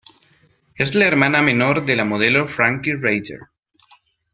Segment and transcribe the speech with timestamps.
[0.73, 3.41] Es la hermana menor de la modelo Frankie Rayder.